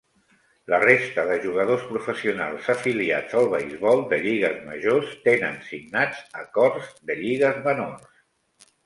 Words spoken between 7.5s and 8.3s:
menors.